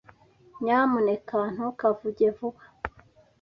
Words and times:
Nyamuneka 0.63 1.39
ntukavuge 1.53 2.27
vuba. 2.37 2.63